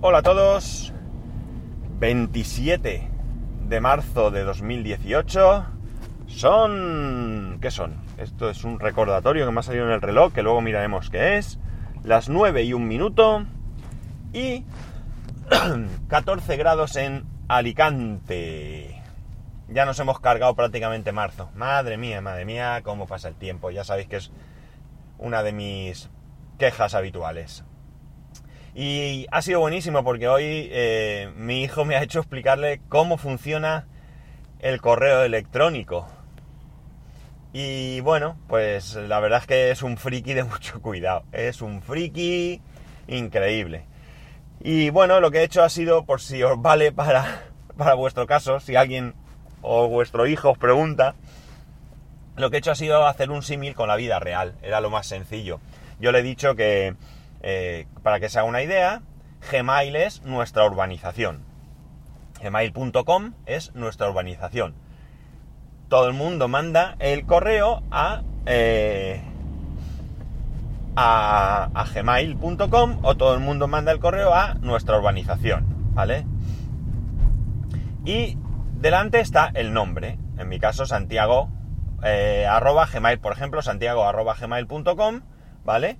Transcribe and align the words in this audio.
Hola 0.00 0.18
a 0.18 0.22
todos. 0.22 0.92
27 1.98 3.10
de 3.66 3.80
marzo 3.80 4.30
de 4.30 4.44
2018. 4.44 5.66
Son... 6.28 7.58
¿Qué 7.60 7.72
son? 7.72 7.96
Esto 8.16 8.48
es 8.48 8.62
un 8.62 8.78
recordatorio 8.78 9.44
que 9.44 9.50
me 9.50 9.58
ha 9.58 9.64
salido 9.64 9.86
en 9.86 9.90
el 9.90 10.00
reloj, 10.00 10.32
que 10.32 10.44
luego 10.44 10.60
miraremos 10.60 11.10
qué 11.10 11.36
es. 11.36 11.58
Las 12.04 12.28
9 12.28 12.62
y 12.62 12.74
un 12.74 12.86
minuto. 12.86 13.44
Y 14.32 14.64
14 16.06 16.56
grados 16.56 16.94
en 16.94 17.24
Alicante. 17.48 19.02
Ya 19.66 19.84
nos 19.84 19.98
hemos 19.98 20.20
cargado 20.20 20.54
prácticamente 20.54 21.10
marzo. 21.10 21.50
Madre 21.56 21.96
mía, 21.96 22.20
madre 22.20 22.44
mía, 22.44 22.82
cómo 22.84 23.08
pasa 23.08 23.26
el 23.26 23.34
tiempo. 23.34 23.72
Ya 23.72 23.82
sabéis 23.82 24.06
que 24.06 24.18
es 24.18 24.30
una 25.18 25.42
de 25.42 25.50
mis 25.50 26.08
quejas 26.56 26.94
habituales. 26.94 27.64
Y 28.80 29.26
ha 29.32 29.42
sido 29.42 29.58
buenísimo 29.58 30.04
porque 30.04 30.28
hoy 30.28 30.68
eh, 30.70 31.32
mi 31.34 31.64
hijo 31.64 31.84
me 31.84 31.96
ha 31.96 32.02
hecho 32.04 32.20
explicarle 32.20 32.80
cómo 32.88 33.18
funciona 33.18 33.88
el 34.60 34.80
correo 34.80 35.24
electrónico. 35.24 36.06
Y 37.52 37.98
bueno, 38.02 38.38
pues 38.46 38.94
la 38.94 39.18
verdad 39.18 39.40
es 39.40 39.46
que 39.48 39.70
es 39.72 39.82
un 39.82 39.96
friki 39.96 40.32
de 40.32 40.44
mucho 40.44 40.80
cuidado. 40.80 41.24
Es 41.32 41.60
un 41.60 41.82
friki 41.82 42.62
increíble. 43.08 43.84
Y 44.60 44.90
bueno, 44.90 45.18
lo 45.18 45.32
que 45.32 45.38
he 45.38 45.42
hecho 45.42 45.64
ha 45.64 45.70
sido, 45.70 46.04
por 46.04 46.20
si 46.20 46.40
os 46.44 46.62
vale 46.62 46.92
para, 46.92 47.46
para 47.76 47.94
vuestro 47.94 48.28
caso, 48.28 48.60
si 48.60 48.76
alguien 48.76 49.14
o 49.60 49.88
vuestro 49.88 50.28
hijo 50.28 50.50
os 50.50 50.58
pregunta, 50.58 51.16
lo 52.36 52.48
que 52.48 52.58
he 52.58 52.60
hecho 52.60 52.70
ha 52.70 52.76
sido 52.76 53.08
hacer 53.08 53.32
un 53.32 53.42
símil 53.42 53.74
con 53.74 53.88
la 53.88 53.96
vida 53.96 54.20
real. 54.20 54.54
Era 54.62 54.80
lo 54.80 54.88
más 54.88 55.08
sencillo. 55.08 55.58
Yo 55.98 56.12
le 56.12 56.20
he 56.20 56.22
dicho 56.22 56.54
que, 56.54 56.94
eh, 57.42 57.86
para 58.02 58.20
que 58.20 58.28
se 58.28 58.38
haga 58.38 58.48
una 58.48 58.62
idea, 58.62 59.02
Gmail 59.50 59.96
es 59.96 60.22
nuestra 60.22 60.64
urbanización. 60.64 61.44
Gmail.com 62.42 63.34
es 63.46 63.74
nuestra 63.74 64.08
urbanización. 64.08 64.74
Todo 65.88 66.06
el 66.06 66.14
mundo 66.14 66.48
manda 66.48 66.96
el 66.98 67.24
correo 67.24 67.82
a, 67.90 68.22
eh, 68.46 69.22
gmail.com 71.94 72.98
o 73.02 73.16
todo 73.16 73.34
el 73.34 73.40
mundo 73.40 73.68
manda 73.68 73.92
el 73.92 74.00
correo 74.00 74.34
a 74.34 74.54
nuestra 74.54 74.98
urbanización, 74.98 75.94
¿vale? 75.94 76.26
Y 78.04 78.36
delante 78.74 79.20
está 79.20 79.50
el 79.54 79.72
nombre. 79.72 80.18
En 80.38 80.48
mi 80.48 80.58
caso, 80.58 80.86
Santiago 80.86 81.48
eh, 82.02 82.46
arroba 82.48 82.86
gmail, 82.86 83.18
por 83.18 83.32
ejemplo, 83.32 83.62
santiago 83.62 84.04
arroba 84.04 84.34
gmail.com, 84.34 85.20
¿vale? 85.64 85.98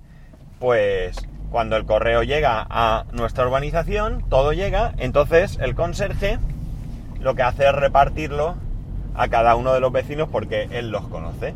Pues 0.59 1.28
cuando 1.51 1.75
el 1.75 1.85
correo 1.85 2.23
llega 2.23 2.65
a 2.69 3.05
nuestra 3.11 3.45
urbanización, 3.45 4.23
todo 4.29 4.53
llega, 4.53 4.93
entonces 4.97 5.57
el 5.61 5.75
conserje 5.75 6.39
lo 7.19 7.35
que 7.35 7.43
hace 7.43 7.67
es 7.67 7.73
repartirlo 7.73 8.55
a 9.15 9.27
cada 9.27 9.55
uno 9.55 9.73
de 9.73 9.79
los 9.79 9.91
vecinos 9.91 10.29
porque 10.31 10.69
él 10.71 10.89
los 10.89 11.07
conoce. 11.07 11.53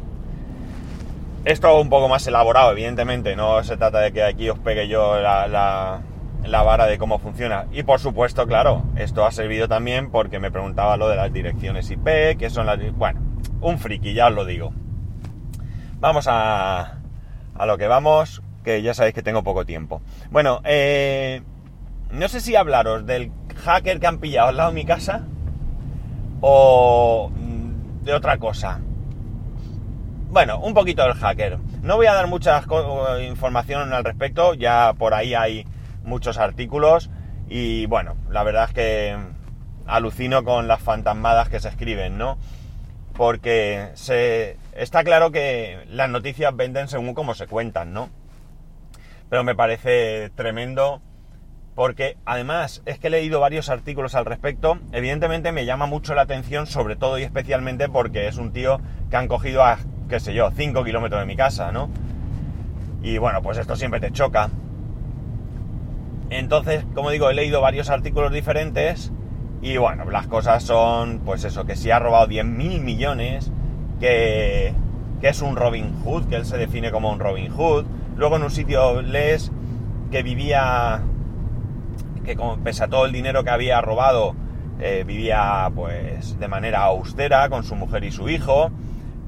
Esto 1.46 1.80
un 1.80 1.90
poco 1.90 2.08
más 2.08 2.26
elaborado, 2.28 2.72
evidentemente, 2.72 3.36
no 3.36 3.64
se 3.64 3.78
trata 3.78 4.00
de 4.00 4.12
que 4.12 4.24
aquí 4.24 4.50
os 4.50 4.60
pegue 4.60 4.88
yo 4.88 5.20
la, 5.20 5.48
la, 5.48 6.64
vara 6.64 6.86
de 6.86 6.98
cómo 6.98 7.20
funciona. 7.20 7.66
Y 7.72 7.84
por 7.84 8.00
supuesto, 8.00 8.48
claro, 8.48 8.84
esto 8.96 9.26
ha 9.26 9.32
servido 9.32 9.68
también 9.68 10.10
porque 10.10 10.40
me 10.40 10.52
preguntaba 10.52 10.98
lo 10.98 11.10
de 11.10 11.18
las 11.18 11.32
direcciones 11.32 11.90
IP, 11.92 12.38
que 12.38 12.50
son 12.50 12.66
las... 12.66 12.80
Bueno, 12.94 13.22
un 13.62 13.78
friki, 13.78 14.14
ya 14.14 14.28
os 14.28 14.34
lo 14.34 14.46
digo. 14.46 14.74
Vamos 16.00 16.28
a, 16.30 17.00
a 17.56 17.66
lo 17.66 17.78
que 17.78 17.88
vamos, 17.88 18.43
que 18.64 18.82
ya 18.82 18.94
sabéis 18.94 19.14
que 19.14 19.24
tengo 19.24 19.44
poco 19.44 19.66
tiempo. 19.66 20.02
Bueno, 20.32 20.62
eh, 20.64 21.42
no 22.12 22.28
sé 22.28 22.42
si 22.42 22.56
hablaros 22.56 23.06
del 23.06 23.32
hacker 23.64 24.00
que 24.00 24.08
han 24.08 24.20
pillado 24.20 24.50
al 24.50 24.58
lado 24.58 24.70
de 24.70 24.76
mi 24.76 24.86
casa 24.86 25.26
o 26.42 27.32
de 28.04 28.14
otra 28.14 28.38
cosa. 28.38 28.80
Bueno, 30.30 30.60
un 30.60 30.74
poquito 30.74 31.04
del 31.04 31.14
hacker. 31.14 31.60
No 31.82 31.96
voy 31.96 32.08
a 32.08 32.14
dar 32.14 32.28
mucha 32.28 32.64
información 33.28 33.94
al 33.94 34.04
respecto, 34.04 34.54
ya 34.54 34.94
por 34.98 35.14
ahí 35.14 35.36
hay 35.36 35.66
muchos 36.04 36.38
artículos 36.38 37.10
y 37.48 37.86
bueno, 37.86 38.16
la 38.30 38.44
verdad 38.44 38.66
es 38.70 38.74
que 38.74 39.18
alucino 39.86 40.44
con 40.44 40.68
las 40.68 40.82
fantasmadas 40.82 41.50
que 41.50 41.60
se 41.60 41.70
escriben, 41.70 42.18
¿no? 42.18 42.38
Porque 43.14 43.90
se, 43.94 44.58
está 44.74 45.04
claro 45.04 45.32
que 45.32 45.86
las 45.88 46.10
noticias 46.10 46.56
venden 46.56 46.88
según 46.88 47.14
cómo 47.14 47.36
se 47.36 47.48
cuentan, 47.48 47.94
¿no? 47.94 48.10
Pero 49.34 49.44
me 49.44 49.56
parece 49.56 50.30
tremendo 50.36 51.02
porque 51.74 52.18
además 52.24 52.84
es 52.86 53.00
que 53.00 53.08
he 53.08 53.10
leído 53.10 53.40
varios 53.40 53.70
artículos 53.70 54.14
al 54.14 54.26
respecto. 54.26 54.78
Evidentemente 54.92 55.52
me 55.52 55.66
llama 55.66 55.88
mucho 55.88 56.14
la 56.14 56.22
atención, 56.22 56.68
sobre 56.68 56.98
todo 56.98 57.18
y 57.18 57.24
especialmente 57.24 57.90
porque 57.90 58.28
es 58.28 58.38
un 58.38 58.54
tío 58.54 58.80
que 59.10 59.18
han 59.18 59.28
cogido 59.28 59.64
a, 59.64 59.80
qué 60.08 60.20
sé 60.20 60.36
yo, 60.36 60.52
5 60.52 60.84
kilómetros 60.84 61.20
de 61.20 61.26
mi 61.26 61.36
casa, 61.36 61.72
¿no? 61.72 61.90
Y 63.02 63.18
bueno, 63.18 63.42
pues 63.42 63.58
esto 63.58 63.76
siempre 63.76 64.00
te 64.00 64.12
choca. 64.12 64.52
Entonces, 66.30 66.86
como 66.94 67.10
digo, 67.10 67.28
he 67.28 67.34
leído 67.34 67.60
varios 67.60 67.90
artículos 67.90 68.32
diferentes 68.32 69.12
y 69.64 69.78
bueno, 69.78 70.08
las 70.12 70.28
cosas 70.28 70.62
son, 70.62 71.22
pues 71.26 71.44
eso, 71.44 71.66
que 71.66 71.76
si 71.76 71.90
ha 71.90 71.98
robado 71.98 72.28
10.000 72.28 72.82
millones, 72.82 73.52
que, 74.00 74.76
que 75.22 75.28
es 75.28 75.42
un 75.42 75.56
Robin 75.56 75.92
Hood, 76.04 76.28
que 76.28 76.36
él 76.36 76.46
se 76.46 76.60
define 76.60 76.92
como 76.92 77.12
un 77.12 77.18
Robin 77.18 77.52
Hood. 77.52 77.86
Luego 78.16 78.38
en 78.38 78.44
un 78.44 78.52
sitio 78.52 79.02
lees 79.02 79.52
que 80.12 80.24
vivía, 80.24 81.02
que 82.24 82.36
como, 82.36 82.58
pese 82.64 82.84
a 82.84 82.88
todo 82.88 83.06
el 83.06 83.12
dinero 83.12 83.44
que 83.44 83.50
había 83.50 83.82
robado, 83.82 84.36
eh, 84.80 85.04
vivía 85.06 85.72
pues 85.74 86.40
de 86.40 86.48
manera 86.48 86.84
austera 86.84 87.50
con 87.50 87.64
su 87.64 87.76
mujer 87.76 88.04
y 88.04 88.12
su 88.12 88.30
hijo 88.30 88.72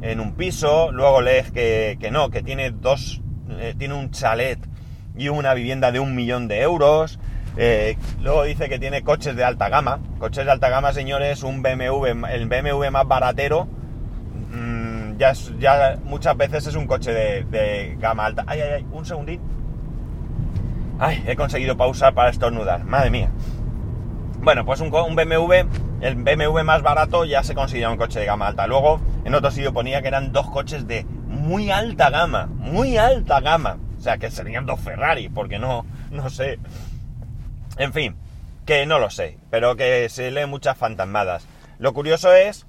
en 0.01 0.19
un 0.19 0.34
piso. 0.34 0.91
Luego 0.91 1.22
lees 1.22 1.51
que, 1.51 1.97
que 2.00 2.12
no, 2.12 2.29
que 2.29 2.44
tiene 2.44 2.72
dos, 2.72 3.22
eh, 3.50 3.74
tiene 3.78 3.94
un 3.94 4.12
chalet 4.12 4.59
y 5.18 5.29
una 5.29 5.53
vivienda 5.53 5.91
de 5.91 6.00
un 6.00 6.16
millón 6.16 6.47
de 6.47 6.62
euros. 6.62 7.19
Eh, 7.57 7.97
luego 8.22 8.44
dice 8.44 8.68
que 8.68 8.79
tiene 8.79 9.03
coches 9.03 9.35
de 9.35 9.44
alta 9.44 9.69
gama. 9.69 10.00
Coches 10.19 10.45
de 10.45 10.51
alta 10.51 10.69
gama, 10.69 10.94
señores, 10.94 11.44
un 11.44 11.62
BMW, 11.62 12.28
el 12.29 12.47
BMW 12.47 12.90
más 12.91 13.07
baratero, 13.07 13.68
ya, 15.17 15.97
muchas 16.03 16.37
veces 16.37 16.67
es 16.67 16.75
un 16.75 16.87
coche 16.87 17.11
de, 17.11 17.95
gama 17.99 18.25
alta. 18.25 18.43
Ay, 18.47 18.61
ay, 18.61 18.69
ay, 18.77 18.85
un 18.91 19.05
segundín. 19.05 19.41
Ay, 20.99 21.23
he 21.27 21.35
conseguido 21.35 21.75
pausar 21.75 22.13
para 22.13 22.29
estornudar, 22.29 22.83
madre 22.85 23.09
mía. 23.09 23.29
Bueno, 24.39 24.65
pues 24.65 24.79
un, 24.79 24.91
BMW, 24.91 25.53
el 26.01 26.15
BMW 26.15 26.63
más 26.63 26.81
barato 26.81 27.25
ya 27.25 27.43
se 27.43 27.55
considera 27.55 27.89
un 27.89 27.97
coche 27.97 28.19
de 28.19 28.25
gama 28.25 28.47
alta. 28.47 28.67
Luego, 28.67 29.01
en 29.25 29.33
otro 29.33 29.51
sitio 29.51 29.73
ponía 29.73 30.01
que 30.01 30.07
eran 30.07 30.31
dos 30.31 30.49
coches 30.49 30.87
de 30.87 31.05
muy 31.27 31.71
alta 31.71 32.09
gama, 32.09 32.45
muy 32.45 32.97
alta 32.97 33.39
gama. 33.39 33.77
O 33.97 34.01
sea, 34.01 34.17
que 34.17 34.29
serían 34.29 34.65
dos 34.65 34.79
Ferrari, 34.79 35.29
porque 35.29 35.57
no, 35.57 35.85
no 36.11 36.29
sé. 36.29 36.59
En 37.77 37.91
fin, 37.91 38.15
que 38.65 38.85
no 38.85 38.99
lo 38.99 39.09
sé, 39.09 39.37
pero 39.49 39.75
que 39.75 40.07
se 40.09 40.31
lee 40.31 40.45
muchas 40.45 40.77
fantasmadas. 40.77 41.47
Lo 41.79 41.93
curioso 41.93 42.33
es 42.33 42.65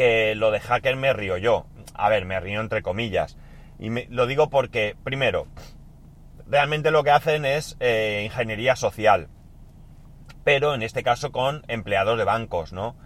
que 0.00 0.34
lo 0.34 0.50
de 0.50 0.60
hacker 0.60 0.96
me 0.96 1.12
río 1.12 1.36
yo. 1.36 1.66
A 1.92 2.08
ver, 2.08 2.24
me 2.24 2.40
río 2.40 2.62
entre 2.62 2.80
comillas. 2.80 3.36
Y 3.78 3.90
me, 3.90 4.06
lo 4.08 4.26
digo 4.26 4.48
porque, 4.48 4.96
primero, 5.04 5.46
realmente 6.46 6.90
lo 6.90 7.04
que 7.04 7.10
hacen 7.10 7.44
es 7.44 7.76
eh, 7.80 8.22
ingeniería 8.24 8.76
social. 8.76 9.28
Pero 10.42 10.74
en 10.74 10.82
este 10.82 11.02
caso 11.02 11.32
con 11.32 11.64
empleados 11.68 12.16
de 12.16 12.24
bancos, 12.24 12.72
¿no? 12.72 12.96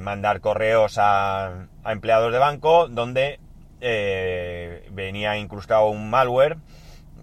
Mandar 0.00 0.40
correos 0.40 0.96
a, 0.96 1.66
a 1.84 1.92
empleados 1.92 2.32
de 2.32 2.38
banco 2.38 2.88
donde 2.88 3.38
eh, 3.82 4.88
venía 4.90 5.36
incrustado 5.36 5.88
un 5.88 6.08
malware 6.08 6.56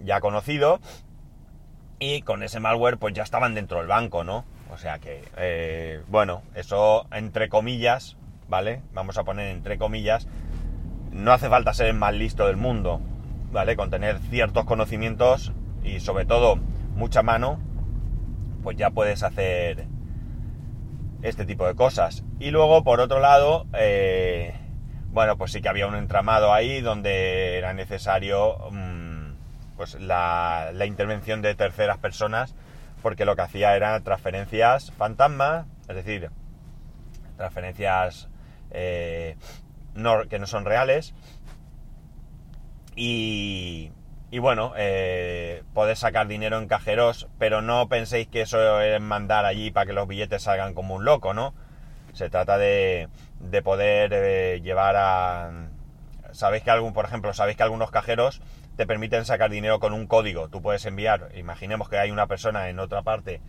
ya 0.03 0.21
conocido 0.21 0.79
y 1.97 2.21
con 2.21 2.43
ese 2.43 2.59
malware 2.59 2.99
pues 2.99 3.15
ya 3.15 3.23
estaban 3.23 3.55
dentro 3.55 3.79
del 3.79 3.87
banco, 3.87 4.23
¿no? 4.23 4.45
O 4.71 4.77
sea 4.77 4.99
que, 4.99 5.23
eh, 5.37 6.03
bueno, 6.07 6.43
eso 6.53 7.07
entre 7.11 7.49
comillas, 7.49 8.15
¿vale? 8.47 8.81
Vamos 8.93 9.17
a 9.17 9.23
poner 9.23 9.47
entre 9.47 9.77
comillas, 9.77 10.27
no 11.11 11.31
hace 11.31 11.49
falta 11.49 11.73
ser 11.73 11.87
el 11.87 11.93
más 11.95 12.13
listo 12.13 12.47
del 12.47 12.57
mundo, 12.57 13.01
¿vale? 13.51 13.75
Con 13.75 13.89
tener 13.89 14.19
ciertos 14.19 14.65
conocimientos 14.65 15.53
y 15.83 15.99
sobre 15.99 16.25
todo 16.25 16.57
mucha 16.95 17.23
mano, 17.23 17.59
pues 18.63 18.77
ya 18.77 18.89
puedes 18.89 19.23
hacer 19.23 19.87
este 21.21 21.45
tipo 21.45 21.65
de 21.67 21.75
cosas. 21.75 22.23
Y 22.39 22.51
luego, 22.51 22.83
por 22.83 22.99
otro 22.99 23.19
lado, 23.19 23.65
eh, 23.73 24.53
bueno, 25.07 25.37
pues 25.37 25.51
sí 25.51 25.61
que 25.61 25.69
había 25.69 25.87
un 25.87 25.95
entramado 25.95 26.53
ahí 26.53 26.81
donde 26.81 27.57
era 27.57 27.73
necesario 27.73 28.57
mmm, 28.71 29.33
pues 29.77 29.95
la, 29.99 30.71
la, 30.73 30.85
intervención 30.85 31.41
de 31.41 31.55
terceras 31.55 31.97
personas 31.97 32.55
porque 33.01 33.25
lo 33.25 33.35
que 33.35 33.43
hacía 33.43 33.75
eran 33.75 34.03
transferencias 34.03 34.91
fantasma, 34.91 35.67
es 35.87 35.95
decir, 35.95 36.29
transferencias 37.37 38.29
eh, 38.71 39.35
no, 39.93 40.27
que 40.27 40.39
no 40.39 40.47
son 40.47 40.65
reales 40.65 41.13
y, 42.95 43.91
y 44.31 44.39
bueno, 44.39 44.73
eh, 44.77 45.63
sacar 45.95 46.27
dinero 46.27 46.57
en 46.57 46.67
cajeros, 46.67 47.27
pero 47.37 47.61
no 47.61 47.87
penséis 47.87 48.27
que 48.27 48.41
eso 48.41 48.81
es 48.81 48.99
mandar 49.01 49.45
allí 49.45 49.71
para 49.71 49.85
que 49.85 49.93
los 49.93 50.07
billetes 50.07 50.43
salgan 50.43 50.73
como 50.73 50.95
un 50.95 51.05
loco, 51.05 51.33
¿no? 51.33 51.53
Se 52.13 52.29
trata 52.29 52.57
de, 52.57 53.09
de 53.39 53.61
poder 53.61 54.11
eh, 54.13 54.61
llevar 54.61 54.95
a... 54.97 55.69
Sabéis 56.31 56.63
que 56.63 56.71
algún, 56.71 56.93
por 56.93 57.05
ejemplo, 57.05 57.33
sabéis 57.33 57.57
que 57.57 57.63
algunos 57.63 57.91
cajeros 57.91 58.41
te 58.75 58.85
permiten 58.85 59.25
sacar 59.25 59.49
dinero 59.49 59.79
con 59.79 59.93
un 59.93 60.07
código. 60.07 60.49
Tú 60.49 60.61
puedes 60.61 60.85
enviar, 60.85 61.29
imaginemos 61.35 61.89
que 61.89 61.97
hay 61.97 62.11
una 62.11 62.27
persona 62.27 62.69
en 62.69 62.79
otra 62.79 63.03
parte 63.03 63.41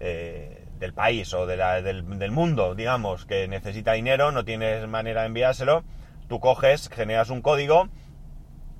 eh, 0.00 0.59
del 0.80 0.94
país 0.94 1.32
o 1.34 1.46
de 1.46 1.56
la- 1.56 1.82
del, 1.82 2.02
mundo, 2.32 2.74
digamos, 2.74 3.26
que 3.26 3.46
necesita 3.46 3.92
dinero, 3.92 4.32
no 4.32 4.44
tienes 4.44 4.88
manera 4.88 5.20
de 5.20 5.28
enviárselo, 5.28 5.84
tú 6.26 6.40
coges, 6.40 6.88
generas 6.88 7.30
un 7.30 7.42
código, 7.42 7.88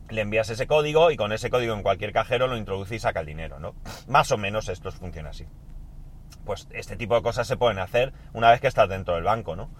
le 0.08 0.22
envías 0.22 0.48
ese 0.50 0.66
código 0.66 1.10
y 1.10 1.16
con 1.16 1.32
ese 1.32 1.50
código 1.50 1.74
en 1.74 1.82
cualquier 1.82 2.12
cajero 2.12 2.48
lo 2.48 2.56
introduce 2.56 2.96
y 2.96 2.98
saca 2.98 3.20
el 3.20 3.26
dinero, 3.26 3.60
¿no? 3.60 3.74
Más 4.08 4.32
o 4.32 4.38
menos 4.38 4.68
esto 4.68 4.90
funciona 4.90 5.30
así. 5.30 5.46
Pues 6.44 6.66
este 6.72 6.96
tipo 6.96 7.14
de 7.14 7.22
cosas 7.22 7.46
se 7.46 7.58
pueden 7.58 7.78
hacer 7.78 8.12
una 8.32 8.50
vez 8.50 8.60
que 8.60 8.66
estás 8.66 8.88
dentro 8.88 9.14
del 9.14 9.24
banco, 9.24 9.54
¿no? 9.54 9.70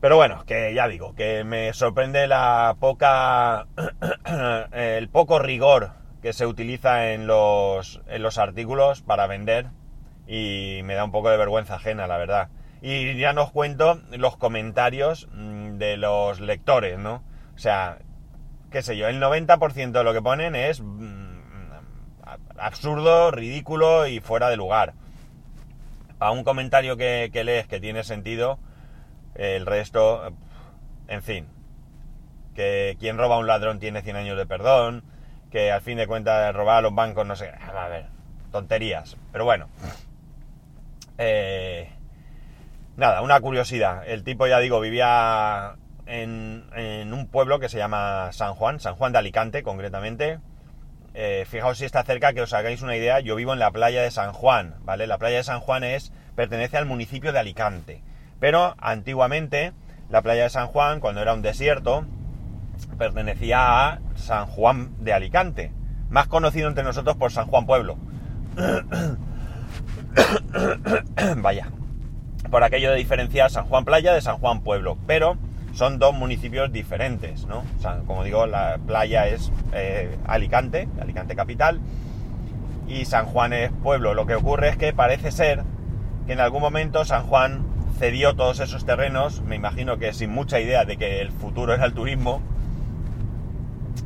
Pero 0.00 0.16
bueno, 0.16 0.44
que 0.46 0.72
ya 0.74 0.86
digo, 0.86 1.14
que 1.14 1.44
me 1.44 1.72
sorprende 1.72 2.26
la 2.26 2.76
poca. 2.78 3.66
el 4.72 5.08
poco 5.08 5.38
rigor 5.38 5.92
que 6.22 6.32
se 6.32 6.46
utiliza 6.46 7.12
en 7.12 7.26
los, 7.26 8.00
en 8.06 8.22
los 8.22 8.38
artículos 8.38 9.02
para 9.02 9.26
vender 9.26 9.66
y 10.30 10.82
me 10.84 10.94
da 10.94 11.02
un 11.02 11.10
poco 11.10 11.28
de 11.28 11.36
vergüenza 11.36 11.74
ajena, 11.74 12.06
la 12.06 12.16
verdad. 12.16 12.50
Y 12.82 13.18
ya 13.18 13.32
nos 13.32 13.50
cuento 13.50 14.00
los 14.16 14.36
comentarios 14.36 15.28
mm, 15.34 15.76
de 15.76 15.96
los 15.96 16.38
lectores, 16.40 17.00
¿no? 17.00 17.24
O 17.56 17.58
sea, 17.58 17.98
qué 18.70 18.80
sé 18.80 18.96
yo, 18.96 19.08
el 19.08 19.20
90% 19.20 19.90
de 19.90 20.04
lo 20.04 20.12
que 20.12 20.22
ponen 20.22 20.54
es 20.54 20.80
mm, 20.80 21.40
absurdo, 22.58 23.32
ridículo 23.32 24.06
y 24.06 24.20
fuera 24.20 24.48
de 24.48 24.56
lugar. 24.56 24.94
A 26.20 26.30
un 26.30 26.44
comentario 26.44 26.96
que, 26.96 27.28
lees 27.44 27.66
que 27.66 27.80
tiene 27.80 28.04
sentido, 28.04 28.60
el 29.34 29.66
resto, 29.66 30.32
en 31.08 31.22
fin, 31.24 31.48
que 32.54 32.96
quien 33.00 33.18
roba 33.18 33.34
a 33.34 33.38
un 33.38 33.48
ladrón 33.48 33.80
tiene 33.80 34.02
100 34.02 34.14
años 34.14 34.38
de 34.38 34.46
perdón, 34.46 35.02
que 35.50 35.72
al 35.72 35.80
fin 35.80 35.98
de 35.98 36.06
cuentas 36.06 36.54
robar 36.54 36.76
a 36.76 36.82
los 36.82 36.94
bancos, 36.94 37.26
no 37.26 37.34
sé, 37.34 37.48
a 37.50 37.88
ver, 37.88 38.06
tonterías. 38.52 39.16
Pero 39.32 39.44
bueno, 39.44 39.68
eh, 41.22 41.90
nada, 42.96 43.20
una 43.20 43.38
curiosidad. 43.40 44.04
El 44.06 44.24
tipo, 44.24 44.46
ya 44.46 44.58
digo, 44.58 44.80
vivía 44.80 45.76
en, 46.06 46.64
un 47.12 47.28
pueblo 47.30 47.60
que 47.60 47.68
se 47.68 47.76
llama 47.76 48.32
San 48.32 48.54
Juan, 48.54 48.80
San 48.80 48.94
Juan 48.94 49.12
de 49.12 49.18
Alicante 49.18 49.62
concretamente. 49.62 50.38
Eh, 51.12 51.44
fijaos 51.46 51.76
si 51.76 51.84
está 51.84 52.04
cerca, 52.04 52.32
que 52.32 52.40
os 52.40 52.54
hagáis 52.54 52.80
una 52.80 52.96
idea, 52.96 53.20
yo 53.20 53.36
vivo 53.36 53.52
en 53.52 53.58
la 53.58 53.70
playa 53.70 54.00
de 54.00 54.10
San 54.10 54.32
Juan, 54.32 54.76
¿vale? 54.82 55.06
La 55.06 55.18
playa 55.18 55.36
de 55.36 55.44
San 55.44 55.60
Juan 55.60 55.84
es, 55.84 56.10
pertenece 56.36 56.78
al 56.78 56.86
municipio 56.86 57.32
de 57.32 57.38
Alicante. 57.38 58.02
Pero 58.38 58.74
antiguamente, 58.78 59.74
la 60.08 60.22
playa 60.22 60.44
de 60.44 60.50
San 60.50 60.68
Juan, 60.68 61.00
cuando 61.00 61.20
era 61.20 61.34
un 61.34 61.42
desierto, 61.42 62.06
pertenecía 62.96 63.88
a 63.88 64.00
San 64.14 64.46
Juan 64.46 64.94
de 65.04 65.12
Alicante, 65.12 65.72
más 66.08 66.28
conocido 66.28 66.68
entre 66.68 66.84
nosotros 66.84 67.16
por 67.16 67.30
San 67.30 67.46
Juan 67.46 67.66
Pueblo. 67.66 67.98
Vaya, 71.38 71.68
por 72.50 72.64
aquello 72.64 72.90
de 72.90 72.96
diferenciar 72.96 73.50
San 73.50 73.66
Juan 73.66 73.84
Playa 73.84 74.12
de 74.12 74.20
San 74.20 74.38
Juan 74.38 74.62
Pueblo, 74.62 74.98
pero 75.06 75.36
son 75.72 75.98
dos 75.98 76.14
municipios 76.14 76.72
diferentes, 76.72 77.46
¿no? 77.46 77.62
Como 78.06 78.24
digo, 78.24 78.46
la 78.46 78.78
playa 78.86 79.28
es 79.28 79.52
eh, 79.72 80.16
Alicante, 80.26 80.88
Alicante 81.00 81.36
capital, 81.36 81.80
y 82.88 83.04
San 83.04 83.26
Juan 83.26 83.52
es 83.52 83.70
pueblo. 83.70 84.14
Lo 84.14 84.26
que 84.26 84.34
ocurre 84.34 84.68
es 84.68 84.76
que 84.76 84.92
parece 84.92 85.30
ser 85.30 85.62
que 86.26 86.32
en 86.32 86.40
algún 86.40 86.60
momento 86.60 87.04
San 87.04 87.24
Juan 87.24 87.64
cedió 87.98 88.34
todos 88.34 88.60
esos 88.60 88.84
terrenos, 88.84 89.42
me 89.42 89.56
imagino 89.56 89.98
que 89.98 90.12
sin 90.12 90.30
mucha 90.30 90.58
idea 90.58 90.84
de 90.84 90.96
que 90.96 91.20
el 91.20 91.30
futuro 91.30 91.72
era 91.72 91.84
el 91.84 91.92
turismo, 91.92 92.40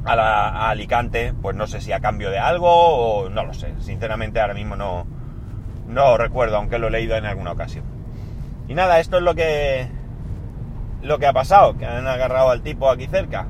a, 0.04 0.16
la, 0.16 0.48
a 0.48 0.70
Alicante, 0.70 1.32
pues 1.40 1.56
no 1.56 1.66
sé 1.66 1.80
si 1.80 1.92
a 1.92 2.00
cambio 2.00 2.30
de 2.30 2.38
algo 2.38 2.68
o 2.68 3.30
no 3.30 3.44
lo 3.44 3.54
sé. 3.54 3.72
Sinceramente 3.80 4.40
ahora 4.40 4.52
mismo 4.52 4.76
no, 4.76 5.06
no 5.86 6.16
recuerdo, 6.16 6.56
aunque 6.56 6.78
lo 6.78 6.88
he 6.88 6.90
leído 6.90 7.16
en 7.16 7.26
alguna 7.26 7.52
ocasión. 7.52 7.84
Y 8.68 8.74
nada, 8.74 9.00
esto 9.00 9.18
es 9.18 9.22
lo 9.22 9.34
que 9.34 9.88
lo 11.02 11.18
que 11.18 11.26
ha 11.26 11.32
pasado, 11.32 11.76
que 11.76 11.84
han 11.84 12.06
agarrado 12.06 12.50
al 12.50 12.62
tipo 12.62 12.90
aquí 12.90 13.06
cerca. 13.06 13.46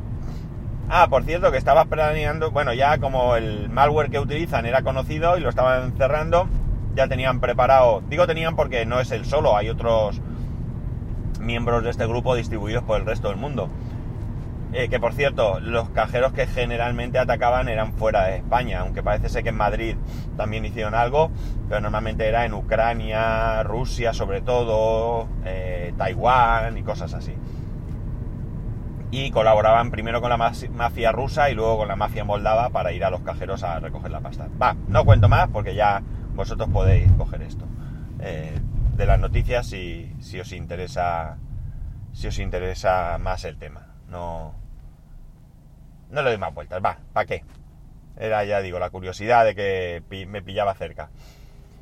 Ah, 0.89 1.07
por 1.09 1.25
cierto, 1.25 1.51
que 1.51 1.57
estaba 1.57 1.85
planeando, 1.87 2.51
bueno, 2.51 2.75
ya 2.75 2.99
como 2.99 3.37
el 3.37 3.71
malware 3.71 4.11
que 4.11 4.19
utilizan 4.19 4.67
era 4.67 4.83
conocido 4.83 5.39
y 5.39 5.41
lo 5.41 5.49
estaban 5.49 5.97
cerrando, 5.97 6.49
ya 6.95 7.09
tenían 7.09 7.41
preparado, 7.41 8.03
digo 8.09 8.27
tenían 8.27 8.57
porque 8.57 8.85
no 8.85 9.01
es 9.01 9.11
el 9.13 9.25
solo, 9.25 9.57
hay 9.57 9.69
otros 9.69 10.21
miembros 11.41 11.85
de 11.85 11.91
este 11.91 12.07
grupo 12.07 12.35
distribuidos 12.35 12.83
por 12.83 13.01
el 13.01 13.07
resto 13.07 13.29
del 13.29 13.37
mundo. 13.37 13.71
Eh, 14.77 14.89
que 14.89 14.99
por 14.99 15.13
cierto, 15.13 15.61
los 15.61 15.91
cajeros 15.91 16.33
que 16.33 16.49
generalmente 16.49 17.21
atacaban 17.21 17.69
eran 17.69 17.93
fuera 17.93 18.25
de 18.25 18.39
España, 18.39 18.81
aunque 18.81 19.05
parece 19.05 19.29
ser 19.29 19.45
que 19.45 19.51
en 19.51 19.57
Madrid 19.57 19.97
también 20.37 20.65
hicieron 20.65 20.97
algo, 20.97 21.31
pero 21.69 21.81
normalmente 21.81 22.27
era 22.27 22.45
en 22.45 22.55
Ucrania, 22.55 23.63
Rusia 23.63 24.13
sobre 24.13 24.41
todo, 24.41 25.29
eh, 25.45 25.95
Taiwán 25.97 26.77
y 26.77 26.83
cosas 26.83 27.15
así. 27.15 27.37
Y 29.13 29.31
colaboraban 29.31 29.93
primero 29.93 30.21
con 30.21 30.31
la 30.31 30.37
mafia 30.37 31.13
rusa 31.13 31.51
y 31.51 31.55
luego 31.55 31.79
con 31.79 31.87
la 31.87 31.95
mafia 31.95 32.25
moldava 32.25 32.71
para 32.71 32.91
ir 32.91 33.05
a 33.05 33.11
los 33.11 33.21
cajeros 33.21 33.63
a 33.63 33.79
recoger 33.79 34.11
la 34.11 34.23
pasta. 34.23 34.49
Va, 34.61 34.75
no 34.89 35.05
cuento 35.05 35.29
más 35.29 35.49
porque 35.51 35.77
ya 35.77 36.03
vosotros 36.35 36.69
podéis 36.71 37.13
coger 37.13 37.43
esto. 37.43 37.65
Eh, 38.19 38.59
de 38.97 39.07
las 39.07 39.21
noticias 39.21 39.69
si, 39.69 40.13
si 40.19 40.41
os 40.41 40.53
interesa 40.53 41.37
si 42.13 42.27
os 42.27 42.41
interesa 42.41 43.19
más 43.19 43.45
el 43.45 43.57
tema. 43.57 43.95
No, 44.09 44.64
no 46.15 46.23
le 46.23 46.31
doy 46.31 46.39
más 46.39 46.55
vueltas, 46.55 46.83
va, 46.83 46.99
¿para 47.13 47.27
qué? 47.27 47.45
Era, 48.17 48.45
ya 48.45 48.61
digo, 48.61 48.79
la 48.79 48.91
curiosidad 48.91 49.45
de 49.45 49.55
que 49.55 50.03
me 50.27 50.43
pillaba 50.43 50.75
cerca. 50.75 51.11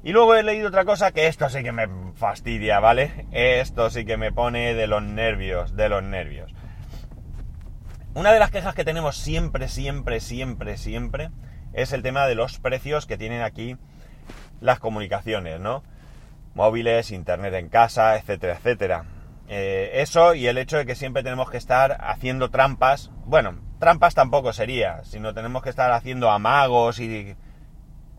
Y 0.02 0.12
luego 0.12 0.34
he 0.34 0.43
leído 0.43 0.69
otra 0.69 0.84
cosa 0.84 1.12
que 1.12 1.29
esto 1.29 1.49
sí 1.49 1.62
que 1.62 1.70
me 1.70 1.87
fastidia, 2.14 2.81
¿vale? 2.81 3.26
Esto 3.31 3.88
sí 3.90 4.05
que 4.05 4.17
me 4.17 4.32
pone 4.32 4.75
de 4.75 4.87
los 4.88 5.02
nervios, 5.02 5.76
de 5.76 5.88
los 5.88 6.02
nervios. 6.02 6.52
Una 8.14 8.32
de 8.32 8.40
las 8.40 8.50
quejas 8.50 8.75
que 8.75 8.84
tenemos 8.84 9.17
siempre, 9.17 9.69
siempre, 9.69 10.20
siempre, 10.20 10.76
siempre 10.76 11.31
es 11.73 11.93
el 11.93 12.02
tema 12.02 12.26
de 12.26 12.35
los 12.35 12.58
precios 12.58 13.06
que 13.06 13.17
tienen 13.17 13.43
aquí 13.43 13.76
las 14.61 14.81
comunicaciones, 14.81 15.61
¿no? 15.61 15.85
Móviles, 16.54 17.12
internet 17.12 17.54
en 17.54 17.68
casa, 17.68 18.16
etcétera, 18.16 18.54
etcétera. 18.54 19.04
Eh, 19.54 20.00
eso 20.00 20.32
y 20.32 20.47
el 20.47 20.56
hecho 20.56 20.78
de 20.78 20.87
que 20.87 20.94
siempre 20.94 21.23
tenemos 21.23 21.50
que 21.50 21.59
estar 21.59 21.99
haciendo 22.00 22.49
trampas. 22.49 23.11
Bueno, 23.26 23.59
trampas 23.80 24.14
tampoco 24.14 24.54
sería, 24.54 25.04
sino 25.04 25.35
tenemos 25.35 25.62
que 25.62 25.68
estar 25.68 25.92
haciendo 25.92 26.30
amagos 26.30 27.00
y 27.00 27.37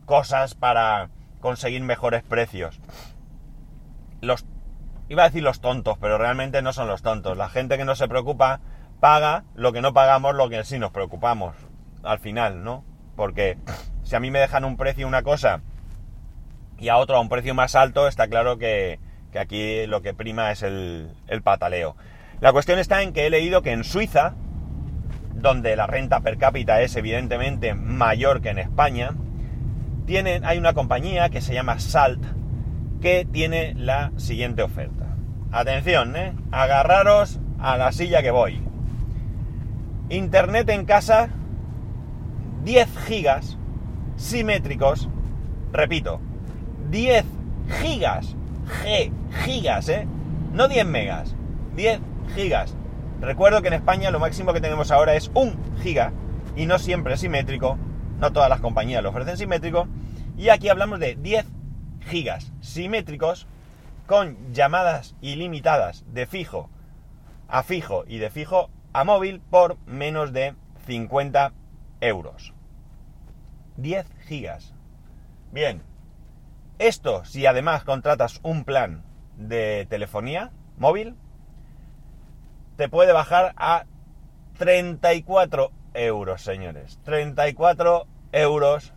cosas 0.05 0.53
para 0.53 1.09
conseguir 1.39 1.81
mejores 1.81 2.21
precios. 2.21 2.79
Los 4.21 4.45
iba 5.09 5.23
a 5.23 5.25
decir 5.25 5.41
los 5.41 5.59
tontos, 5.59 5.97
pero 5.97 6.19
realmente 6.19 6.61
no 6.61 6.71
son 6.71 6.87
los 6.87 7.01
tontos. 7.01 7.35
La 7.35 7.49
gente 7.49 7.79
que 7.79 7.85
no 7.85 7.95
se 7.95 8.07
preocupa 8.07 8.59
paga 8.99 9.43
lo 9.55 9.73
que 9.73 9.81
no 9.81 9.91
pagamos, 9.91 10.35
lo 10.35 10.49
que 10.49 10.63
sí 10.63 10.77
nos 10.77 10.91
preocupamos 10.91 11.55
al 12.03 12.19
final, 12.19 12.63
¿no? 12.63 12.85
Porque 13.15 13.57
si 14.03 14.15
a 14.15 14.19
mí 14.19 14.29
me 14.29 14.37
dejan 14.37 14.65
un 14.65 14.77
precio 14.77 15.07
una 15.07 15.23
cosa 15.23 15.61
y 16.77 16.89
a 16.89 16.97
otro 16.97 17.17
a 17.17 17.21
un 17.21 17.29
precio 17.29 17.55
más 17.55 17.73
alto, 17.73 18.07
está 18.07 18.27
claro 18.27 18.59
que, 18.59 18.99
que 19.33 19.39
aquí 19.39 19.87
lo 19.87 20.01
que 20.01 20.13
prima 20.13 20.51
es 20.51 20.63
el, 20.63 21.09
el, 21.27 21.41
pataleo. 21.41 21.97
La 22.39 22.53
cuestión 22.53 22.79
está 22.79 23.01
en 23.01 23.11
que 23.11 23.25
he 23.25 23.29
leído 23.29 23.63
que 23.63 23.71
en 23.71 23.83
Suiza, 23.83 24.35
donde 25.33 25.75
la 25.75 25.87
renta 25.87 26.21
per 26.21 26.37
cápita 26.37 26.81
es 26.81 26.95
evidentemente 26.95 27.73
mayor 27.73 28.41
que 28.41 28.49
en 28.49 28.59
España, 28.59 29.11
tienen, 30.05 30.45
hay 30.45 30.57
una 30.57 30.73
compañía 30.73 31.29
que 31.29 31.41
se 31.41 31.53
llama 31.53 31.79
Salt 31.79 32.23
que 33.01 33.27
tiene 33.29 33.73
la 33.75 34.11
siguiente 34.17 34.61
oferta. 34.61 35.17
Atención, 35.51 36.15
¿eh? 36.15 36.33
agarraros 36.51 37.39
a 37.59 37.75
la 37.77 37.91
silla 37.91 38.21
que 38.21 38.31
voy. 38.31 38.61
Internet 40.09 40.69
en 40.69 40.85
casa, 40.85 41.29
10 42.63 42.87
gigas 43.07 43.57
simétricos, 44.15 45.09
repito, 45.71 46.21
10 46.91 47.25
gigas, 47.81 48.35
G, 48.67 49.11
gigas, 49.43 49.89
¿eh? 49.89 50.07
No 50.51 50.67
10 50.67 50.85
megas, 50.85 51.35
10 51.75 51.99
gigas. 52.35 52.75
Recuerdo 53.21 53.61
que 53.61 53.69
en 53.69 53.75
España 53.75 54.11
lo 54.11 54.19
máximo 54.19 54.53
que 54.53 54.61
tenemos 54.61 54.91
ahora 54.91 55.15
es 55.15 55.31
1 55.33 55.53
giga 55.81 56.11
y 56.55 56.65
no 56.65 56.79
siempre 56.79 57.13
es 57.13 57.21
simétrico, 57.21 57.77
no 58.19 58.31
todas 58.31 58.49
las 58.49 58.59
compañías 58.59 59.01
lo 59.01 59.09
ofrecen 59.09 59.37
simétrico, 59.37 59.87
y 60.37 60.49
aquí 60.49 60.69
hablamos 60.69 60.99
de 60.99 61.15
10 61.15 61.45
gigas 62.07 62.51
simétricos 62.61 63.47
con 64.07 64.37
llamadas 64.53 65.15
ilimitadas 65.21 66.03
de 66.13 66.25
fijo 66.25 66.69
a 67.47 67.63
fijo 67.63 68.03
y 68.07 68.17
de 68.17 68.29
fijo 68.29 68.69
a 68.93 69.03
móvil 69.03 69.39
por 69.39 69.77
menos 69.85 70.33
de 70.33 70.55
50 70.87 71.53
euros. 72.01 72.53
10 73.77 74.07
gigas. 74.27 74.73
Bien, 75.51 75.81
esto 76.79 77.23
si 77.25 77.45
además 77.45 77.83
contratas 77.83 78.39
un 78.43 78.63
plan 78.63 79.03
de 79.37 79.87
telefonía 79.89 80.51
móvil, 80.77 81.15
te 82.77 82.89
puede 82.89 83.13
bajar 83.13 83.53
a 83.57 83.85
34 84.57 85.71
euros, 85.93 86.41
señores. 86.41 86.99
34 87.03 88.07
euros 88.31 88.93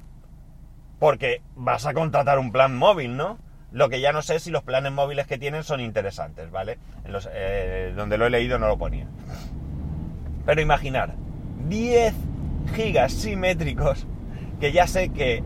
porque 0.99 1.43
vas 1.55 1.87
a 1.87 1.93
contratar 1.93 2.39
un 2.39 2.53
plan 2.53 2.77
móvil, 2.77 3.17
¿no? 3.17 3.39
Lo 3.73 3.89
que 3.89 4.01
ya 4.01 4.13
no 4.13 4.23
sé 4.23 4.39
si 4.39 4.51
los 4.51 4.63
planes 4.63 4.93
móviles 4.93 5.27
que 5.27 5.39
tienen 5.39 5.63
son 5.63 5.81
interesantes, 5.81 6.51
¿vale? 6.51 6.79
En 7.05 7.13
los, 7.13 7.29
eh, 7.33 7.93
donde 7.95 8.17
lo 8.17 8.27
he 8.27 8.31
leído 8.31 8.59
no 8.59 8.69
lo 8.69 8.79
ponía. 8.79 9.07
Pero 10.47 10.61
imaginar, 10.61 11.15
10 11.69 12.15
gigas 12.75 13.13
simétricos, 13.13 14.07
que 14.61 14.73
ya 14.73 14.87
sé 14.87 15.11
que 15.11 15.43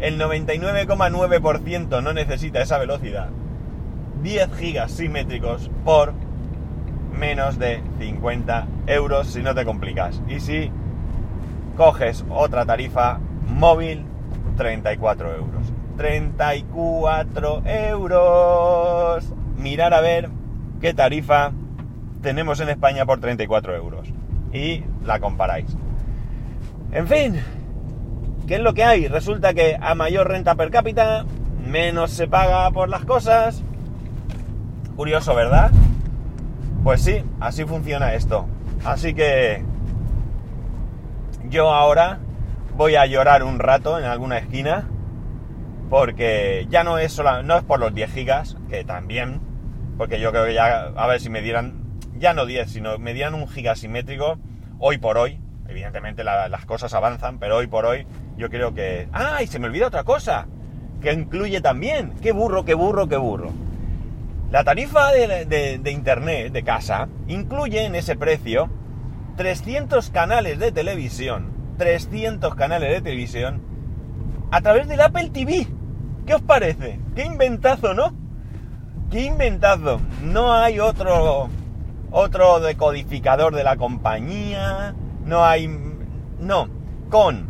el 0.00 0.18
99,9% 0.18 2.02
no 2.02 2.12
necesita 2.12 2.60
esa 2.60 2.78
velocidad. 2.78 3.30
10 4.22 4.54
gigas 4.56 4.92
simétricos 4.92 5.70
por 5.84 6.12
menos 7.18 7.58
de 7.58 7.82
50 7.98 8.66
euros 8.86 9.26
si 9.28 9.42
no 9.42 9.54
te 9.54 9.64
complicas. 9.64 10.22
Y 10.28 10.40
si 10.40 10.70
coges 11.76 12.24
otra 12.30 12.64
tarifa 12.64 13.18
móvil, 13.46 14.04
34 14.56 15.34
euros. 15.34 15.72
34 15.96 17.62
euros. 17.66 19.34
Mirar 19.56 19.94
a 19.94 20.00
ver 20.00 20.30
qué 20.80 20.94
tarifa 20.94 21.52
tenemos 22.22 22.60
en 22.60 22.68
España 22.68 23.04
por 23.06 23.20
34 23.20 23.74
euros. 23.74 24.08
Y 24.52 24.84
la 25.04 25.20
comparáis. 25.20 25.76
En 26.92 27.06
fin, 27.06 27.40
¿qué 28.48 28.54
es 28.54 28.60
lo 28.60 28.72
que 28.72 28.82
hay? 28.82 29.06
Resulta 29.06 29.52
que 29.52 29.76
a 29.78 29.94
mayor 29.94 30.26
renta 30.26 30.54
per 30.54 30.70
cápita, 30.70 31.26
menos 31.64 32.10
se 32.10 32.26
paga 32.26 32.70
por 32.70 32.88
las 32.88 33.04
cosas. 33.04 33.62
Curioso, 34.96 35.34
¿verdad? 35.34 35.70
Pues 36.82 37.02
sí, 37.02 37.22
así 37.40 37.64
funciona 37.64 38.14
esto. 38.14 38.46
Así 38.84 39.12
que 39.12 39.62
yo 41.50 41.72
ahora 41.72 42.20
voy 42.74 42.96
a 42.96 43.04
llorar 43.04 43.42
un 43.42 43.58
rato 43.58 43.98
en 43.98 44.06
alguna 44.06 44.38
esquina 44.38 44.88
porque 45.90 46.66
ya 46.70 46.84
no 46.84 46.98
es 46.98 47.12
solo, 47.12 47.42
no 47.42 47.56
es 47.56 47.64
por 47.64 47.78
los 47.78 47.94
10 47.94 48.12
gigas, 48.12 48.56
que 48.68 48.84
también, 48.84 49.40
porque 49.96 50.20
yo 50.20 50.30
creo 50.30 50.46
que 50.46 50.54
ya, 50.54 50.92
a 50.96 51.06
ver 51.06 51.20
si 51.20 51.30
me 51.30 51.42
dieran, 51.42 51.84
ya 52.16 52.34
no 52.34 52.46
10, 52.46 52.70
sino 52.70 52.98
me 52.98 53.14
dieran 53.14 53.34
un 53.34 53.48
giga 53.48 53.74
simétrico, 53.74 54.38
hoy 54.78 54.98
por 54.98 55.16
hoy, 55.16 55.40
evidentemente 55.66 56.24
las 56.24 56.66
cosas 56.66 56.92
avanzan, 56.92 57.38
pero 57.38 57.56
hoy 57.56 57.68
por 57.68 57.86
hoy 57.86 58.06
yo 58.38 58.48
creo 58.48 58.72
que... 58.72 59.08
¡Ah! 59.12 59.42
Y 59.42 59.46
se 59.46 59.58
me 59.58 59.66
olvida 59.66 59.88
otra 59.88 60.04
cosa, 60.04 60.46
que 61.02 61.12
incluye 61.12 61.60
también, 61.60 62.14
qué 62.22 62.32
burro, 62.32 62.64
qué 62.64 62.74
burro, 62.74 63.08
qué 63.08 63.16
burro. 63.16 63.50
La 64.50 64.64
tarifa 64.64 65.12
de, 65.12 65.44
de 65.46 65.90
internet 65.90 66.52
de 66.52 66.62
casa 66.62 67.08
incluye 67.26 67.84
en 67.84 67.94
ese 67.94 68.16
precio 68.16 68.70
300 69.36 70.08
canales 70.10 70.58
de 70.58 70.72
televisión, 70.72 71.52
300 71.76 72.54
canales 72.54 72.90
de 72.90 73.02
televisión 73.02 73.60
a 74.50 74.60
través 74.62 74.88
del 74.88 75.02
Apple 75.02 75.30
TV. 75.30 75.66
¿Qué 76.26 76.34
os 76.34 76.42
parece? 76.42 76.98
¡Qué 77.14 77.24
inventazo, 77.24 77.92
¿no? 77.92 78.14
¡Qué 79.10 79.22
inventazo! 79.22 80.00
No 80.22 80.54
hay 80.54 80.80
otro 80.80 81.48
otro 82.10 82.60
decodificador 82.60 83.54
de 83.54 83.64
la 83.64 83.76
compañía, 83.76 84.94
no 85.24 85.44
hay 85.44 85.68
no, 86.38 86.68
con 87.10 87.47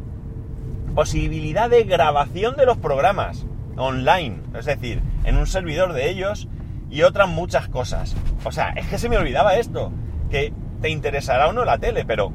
posibilidad 0.94 1.70
de 1.70 1.84
grabación 1.84 2.56
de 2.56 2.66
los 2.66 2.78
programas 2.78 3.46
online, 3.76 4.40
es 4.58 4.66
decir, 4.66 5.02
en 5.24 5.36
un 5.36 5.46
servidor 5.46 5.92
de 5.92 6.10
ellos 6.10 6.48
y 6.90 7.02
otras 7.02 7.28
muchas 7.28 7.68
cosas. 7.68 8.16
O 8.44 8.52
sea, 8.52 8.70
es 8.70 8.86
que 8.86 8.98
se 8.98 9.08
me 9.08 9.16
olvidaba 9.16 9.56
esto, 9.56 9.92
que 10.30 10.52
te 10.80 10.90
interesará 10.90 11.48
o 11.48 11.52
no 11.52 11.64
la 11.64 11.78
tele, 11.78 12.04
pero 12.04 12.32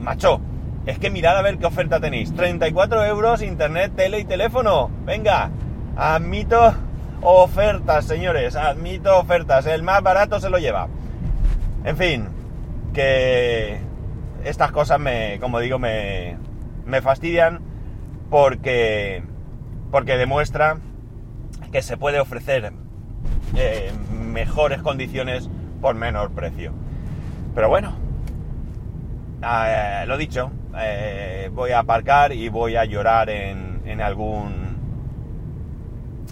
macho, 0.00 0.40
es 0.86 0.98
que 0.98 1.10
mirad 1.10 1.36
a 1.36 1.42
ver 1.42 1.58
qué 1.58 1.66
oferta 1.66 2.00
tenéis. 2.00 2.34
34 2.34 3.04
euros, 3.04 3.42
internet, 3.42 3.92
tele 3.96 4.20
y 4.20 4.24
teléfono. 4.24 4.90
Venga, 5.04 5.50
admito 5.96 6.74
ofertas, 7.22 8.04
señores. 8.04 8.54
Admito 8.54 9.18
ofertas. 9.18 9.66
El 9.66 9.82
más 9.82 10.02
barato 10.02 10.38
se 10.38 10.48
lo 10.48 10.58
lleva. 10.58 10.88
En 11.84 11.96
fin, 11.96 12.28
que 12.92 13.80
estas 14.44 14.70
cosas 14.70 15.00
me, 15.00 15.38
como 15.40 15.58
digo, 15.58 15.78
me, 15.78 16.36
me 16.86 17.02
fastidian 17.02 17.60
porque, 18.30 19.22
porque 19.90 20.16
demuestra 20.16 20.78
que 21.72 21.82
se 21.82 21.96
puede 21.96 22.20
ofrecer 22.20 22.72
eh, 23.56 23.92
mejores 24.12 24.80
condiciones 24.82 25.50
por 25.80 25.94
menor 25.94 26.30
precio. 26.30 26.72
Pero 27.54 27.68
bueno, 27.68 27.92
eh, 29.42 30.04
lo 30.06 30.16
dicho, 30.16 30.50
eh, 30.78 31.50
voy 31.52 31.72
a 31.72 31.80
aparcar 31.80 32.32
y 32.32 32.48
voy 32.48 32.76
a 32.76 32.84
llorar 32.84 33.28
en, 33.30 33.82
en 33.84 34.00
algún 34.00 34.66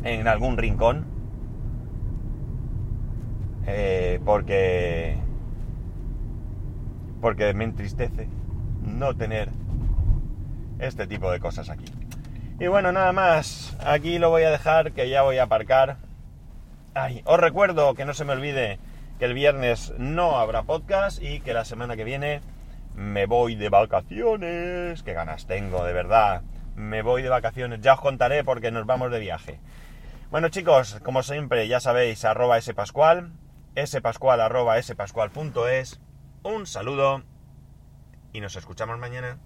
en 0.03 0.29
algún 0.29 0.57
rincón 0.59 1.07
porque 4.25 5.17
porque 7.23 7.55
me 7.55 7.65
entristece 7.65 8.29
no 8.83 9.15
tener 9.17 9.49
este 10.79 11.07
tipo 11.07 11.31
de 11.31 11.41
cosas 11.41 11.71
aquí 11.71 11.87
y 12.59 12.67
bueno 12.67 12.93
nada 12.93 13.13
más 13.13 13.77
aquí 13.85 14.19
lo 14.19 14.31
voy 14.31 14.43
a 14.43 14.51
dejar 14.51 14.93
que 14.93 15.09
ya 15.09 15.23
voy 15.23 15.39
a 15.39 15.45
aparcar 15.45 15.99
Ay, 16.97 17.23
os 17.25 17.41
recuerdo 17.41 17.95
que 17.95 18.05
no 18.05 18.15
se 18.15 18.25
me 18.25 18.35
olvide 18.35 18.79
que 19.19 19.25
el 19.25 19.35
viernes 19.35 19.93
no 19.99 20.39
habrá 20.39 20.63
podcast 20.63 21.21
y 21.21 21.41
que 21.41 21.53
la 21.53 21.65
semana 21.65 21.97
que 21.97 22.05
viene 22.05 22.41
me 22.95 23.27
voy 23.27 23.57
de 23.57 23.69
vacaciones. 23.69 25.03
Qué 25.03 25.13
ganas 25.13 25.49
tengo, 25.49 25.85
de 25.85 25.93
verdad. 25.93 26.43
Me 26.77 27.03
voy 27.03 27.23
de 27.23 27.31
vacaciones. 27.31 27.81
Ya 27.81 27.95
os 27.95 28.01
contaré 28.01 28.45
porque 28.45 28.71
nos 28.71 28.87
vamos 28.87 29.11
de 29.11 29.19
viaje. 29.19 29.59
Bueno 30.31 30.51
chicos, 30.51 31.01
como 31.03 31.25
siempre, 31.25 31.67
ya 31.67 31.81
sabéis, 31.81 32.25
arroba 32.25 32.61
spascual, 32.61 33.33
spascual 33.77 34.41
arroba 34.41 34.81
spascual.es. 34.81 36.01
Un 36.45 36.67
saludo 36.67 37.25
y 38.33 38.41
nos 38.41 38.55
escuchamos 38.55 39.01
mañana. 39.01 39.37